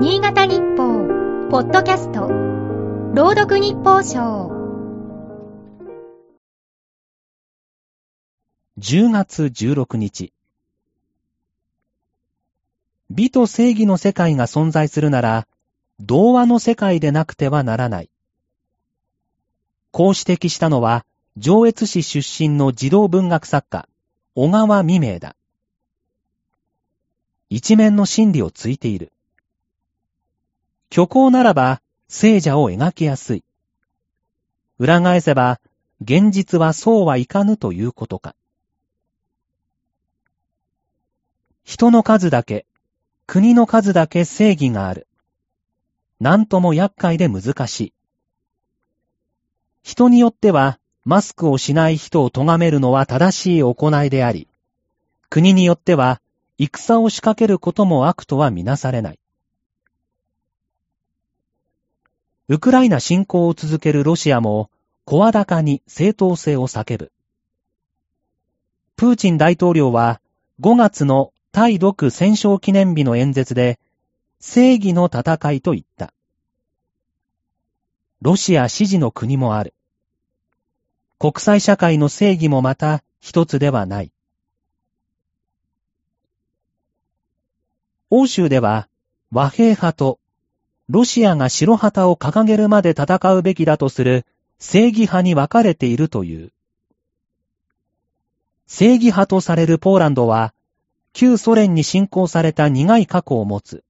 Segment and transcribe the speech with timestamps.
[0.00, 4.48] 新潟日報、ポッドキャスト、朗読日報賞。
[8.78, 10.32] 10月16日。
[13.10, 15.48] 美と正義の世界が存在するなら、
[15.98, 18.10] 童話の世界でなくてはならない。
[19.90, 21.04] こう指摘したのは、
[21.36, 23.88] 上越市出身の児童文学作家、
[24.36, 25.34] 小川未明だ。
[27.50, 29.10] 一面の真理をついている。
[30.90, 33.44] 虚構ならば、聖者を描きやすい。
[34.78, 35.60] 裏返せば、
[36.00, 38.34] 現実はそうはいかぬということか。
[41.64, 42.64] 人の数だけ、
[43.26, 45.06] 国の数だけ正義がある。
[46.20, 47.92] なんとも厄介で難しい。
[49.82, 54.48] 人によっては、マスクをしない人を咎めるのは正しい行いであり、
[55.28, 56.22] 国によっては、
[56.58, 59.18] 戦を仕掛けることも悪とはみなされない。
[62.50, 64.70] ウクライナ侵攻を続けるロシアも、
[65.04, 67.12] 声高に正当性を叫ぶ。
[68.96, 70.22] プーチン大統領は、
[70.60, 73.78] 5月の対独戦勝記念日の演説で、
[74.40, 76.14] 正義の戦いと言った。
[78.22, 79.74] ロシア支持の国もある。
[81.18, 84.12] 国際社会の正義もまた一つではない。
[88.08, 88.88] 欧州では
[89.30, 90.18] 和平派と
[90.88, 94.24] ロシアが白旗を掲げるまで戦うべきだとする
[94.58, 96.52] 正義派に分かれているという。
[98.66, 100.54] 正義派とされるポーランドは
[101.12, 103.82] 旧ソ連に侵攻された苦い過去を持つ。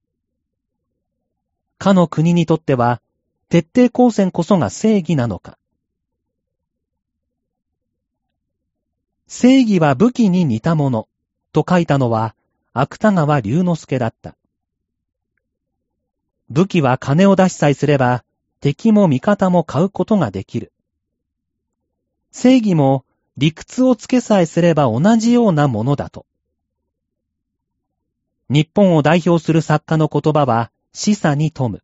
[1.77, 3.01] かの国にとっては、
[3.49, 5.57] 徹底抗戦こそが正義なのか。
[9.27, 11.07] 正義は武器に似たもの、
[11.53, 12.35] と書いたのは、
[12.73, 14.35] 芥川龍之介だった。
[16.49, 18.23] 武器は金を出しさえすれば、
[18.59, 20.71] 敵も味方も買うことができる。
[22.31, 23.05] 正義も
[23.37, 26.25] 理屈をつけさえすれば同じようなものだと。
[28.49, 31.83] 日本を代表する作家の言葉は示唆に富む。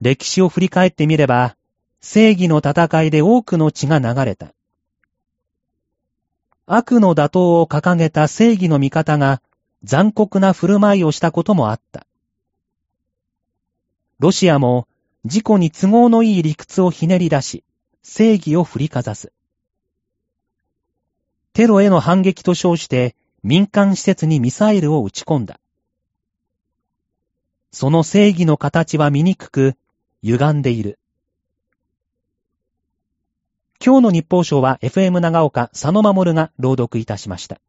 [0.00, 1.56] 歴史を振り返ってみれば、
[2.00, 4.52] 正義の戦いで多くの血が流れた。
[6.66, 9.40] 悪の打倒を掲げた正義の味方が
[9.84, 12.06] 残酷な振る舞いをしたこともあった。
[14.18, 14.88] ロシアも
[15.24, 17.64] 自己に都合のいい理屈をひねり出し、
[18.02, 19.30] 正義を振りかざす。
[21.52, 25.60] テロへの反撃と称して民間施設にミサイルを撃ち込んだ。
[27.70, 29.76] その正義の形は醜く、
[30.22, 30.98] 歪んでいる。
[33.84, 37.60] 今日の日報賞は FM 長岡佐野守が朗読いたしました。